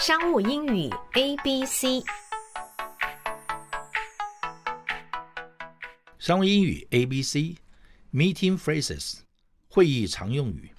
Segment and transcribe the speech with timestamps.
[0.00, 2.02] 商务英语 A B C，
[6.18, 9.18] 商务英语 A B C，Meeting phrases，
[9.68, 10.72] 会议常用语。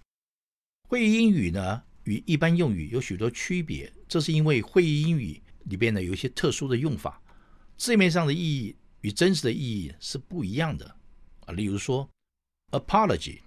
[0.89, 7.21] 会议英语呢，与一般用语有许多区别，这是因为会议英语里边呢有一些特殊的用法，
[7.77, 10.95] 字面上的意义与真实的意义是不一样的
[11.45, 11.53] 啊。
[11.53, 12.09] 例如说
[12.71, 13.41] ，apology，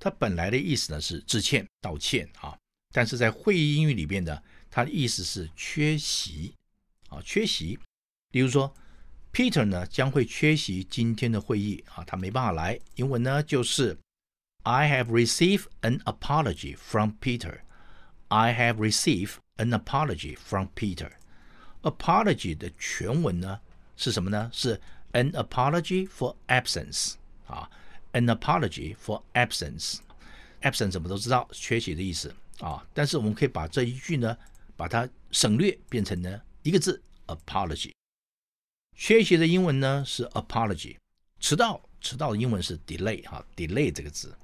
[0.00, 2.56] 它本来的意思呢是致歉、道歉啊，
[2.94, 4.42] 但是在会议英语里边呢。
[4.70, 6.54] 它的意思是缺席
[7.08, 7.78] 啊，缺席。
[8.32, 8.72] 例如说
[9.32, 12.78] ，Peter 呢将会缺席今天的会议啊，他没办法来。
[12.96, 13.98] 英文呢就是
[14.64, 17.60] I have received an apology from Peter.
[18.28, 21.12] I have received an apology from Peter.
[21.80, 23.60] Apology 的全文呢
[23.96, 24.50] 是什么呢？
[24.52, 24.78] 是
[25.12, 27.14] an apology for absence
[27.46, 27.70] 啊
[28.12, 30.00] ，an apology for absence。
[30.60, 32.86] absence 怎么都知道，缺席的意思啊。
[32.92, 34.36] 但是我们可以把这一句呢。
[34.78, 37.90] 把它省略变成了一个字 apology。
[38.96, 40.96] 缺席的英文呢是 apology。
[41.40, 44.36] 迟到，迟到的英文是 delay 哈，delay 这个字。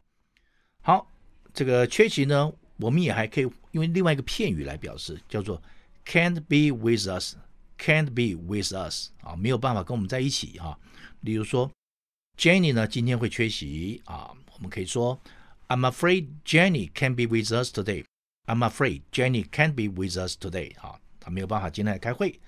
[0.82, 1.08] 好，
[1.52, 5.62] 这个缺席呢，我们也还可以用另外一个片语来表示，叫做
[6.04, 10.76] can't be with us，can't be with us 啊，没有办法跟我们在一起哈。
[11.20, 11.70] 例如说
[12.36, 15.20] ，Jenny 呢今天会缺席啊，我们可以说
[15.68, 18.04] I'm afraid Jenny can't be with us today。
[18.46, 20.78] I'm afraid Jenny can't be with us today。
[20.80, 22.40] 啊，她没有办法今天来开会。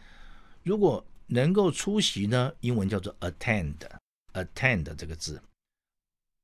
[0.63, 5.43] 如果能够出席呢，英文叫做 attend，attend 这个字。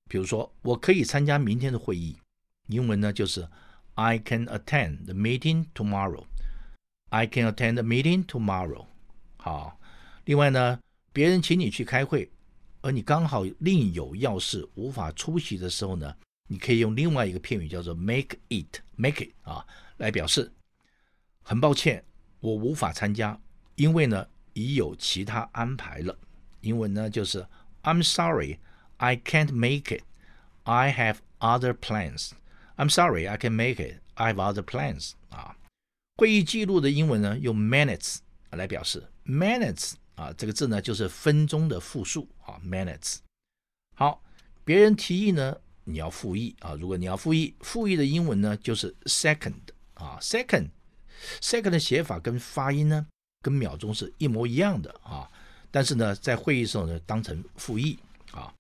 [0.09, 2.17] 比如说，我可以参加明天的会议，
[2.69, 3.49] 英文呢就是
[3.95, 6.25] I can attend the meeting tomorrow。
[7.11, 8.87] I can attend the meeting tomorrow。
[9.37, 9.79] 好，
[10.25, 10.81] 另外呢，
[11.13, 12.31] 别人请你去开会，
[12.81, 16.17] 而你刚好另有要事无法出席的时候呢，
[16.49, 20.53] 你可以用另外一个片语叫做 make it，make it 啊，来表示
[21.43, 22.05] 很抱歉，
[22.41, 23.41] 我无法参加，
[23.77, 26.19] 因为呢已有其他安排了。
[26.61, 27.47] 英文呢就是
[27.83, 28.59] I'm sorry,
[28.99, 30.03] I can't make it.
[30.65, 32.33] I have other plans.
[32.77, 34.01] I'm sorry, I can't make it.
[34.15, 35.13] I have other plans.
[35.31, 35.57] 啊，
[36.17, 38.19] 会议记录的英文呢用 minutes
[38.51, 43.19] 来表示，minutes 啊这个字呢就是分钟的复数啊，minutes。
[43.95, 44.23] 好，
[44.65, 45.57] 别人提议呢。
[45.85, 46.75] 你要复议啊！
[46.75, 49.55] 如果你要复议，复议的英文呢就是 second
[49.95, 53.07] 啊，second，second 的写法跟发音呢
[53.41, 55.29] 跟秒钟是一模一样的啊。
[55.71, 57.99] 但是呢，在会议时候呢，当成复议
[58.31, 58.53] 啊。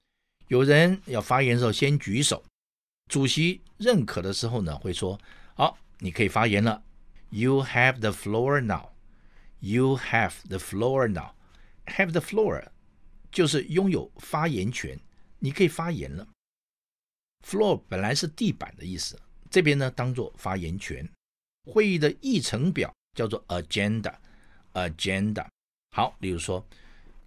[0.48, 2.42] 有人要发言的时候，先举手，
[3.10, 5.18] 主席认可的时候呢，会说
[5.54, 6.82] ：“好，你可以发言了。
[7.30, 8.90] ”You have the floor now.
[9.60, 11.32] You have the floor now.
[11.86, 12.64] Have the floor
[13.30, 14.98] 就是拥有发言权，
[15.38, 16.26] 你可以发言了。
[17.44, 19.18] Floor 本来是地板的意思，
[19.50, 21.08] 这边呢当做发言权。
[21.70, 25.46] 会议的议程表叫做 agenda，agenda。
[25.94, 26.66] 好，例如说，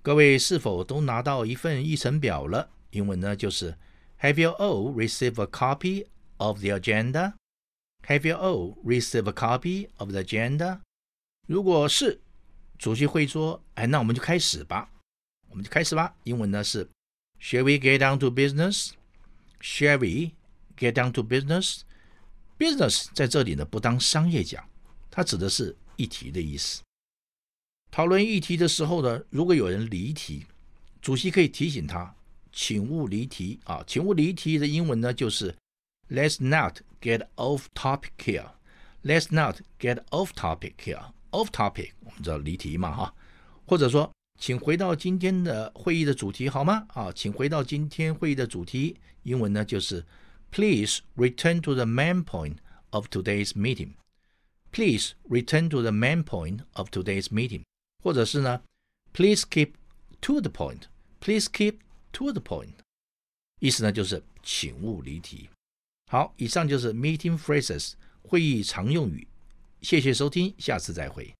[0.02, 2.70] 各位是否都拿到一份议程表了？
[2.92, 3.78] 英文呢就是
[4.22, 10.09] Have you all received a copy of the agenda？Have you all received a copy of
[10.12, 10.80] the agenda？
[11.48, 12.20] 如果是，
[12.80, 14.90] 主席会说，哎，那我们就开始吧，
[15.50, 16.16] 我们就开始吧。
[16.24, 16.90] 英文呢是
[17.40, 18.92] Shall we get down to business?
[19.98, 20.31] We
[20.78, 21.81] get down to business?
[22.58, 24.64] Business 在这里呢不当商业讲，
[25.09, 26.81] 它指的是议题的意思。
[27.92, 30.46] 讨论议题的时候呢，如果有人离题，
[31.02, 32.16] 主席可以提醒他，
[32.52, 35.56] 请勿离题啊，请勿离题的英文呢就是
[36.09, 38.52] Let's not get off topic here.
[39.04, 41.12] Let's not get off topic here.
[41.31, 43.14] Off topic 我们知道离题嘛哈，
[43.66, 44.15] 或者说。
[44.38, 46.85] 请回到今天的会议的主题好吗？
[46.90, 48.97] 啊，请回到今天会议的主题。
[49.23, 50.06] 英文呢就是
[50.51, 52.57] Please return to the main point
[52.91, 53.94] of today's meeting.
[54.72, 57.63] Please return to the main point of today's meeting.
[58.03, 58.62] 或者是呢
[59.13, 59.72] ，Please keep
[60.22, 60.84] to the point.
[61.22, 61.78] Please keep
[62.12, 62.74] to the point.
[63.59, 65.50] 意思呢就是请勿离题。
[66.12, 69.28] 好，以上就是 Meeting phrases 会议常用语。
[69.81, 71.33] 谢谢收听，下次再会。